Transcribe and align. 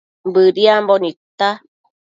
Bëdiambo 0.33 0.95
nidta 1.01 1.49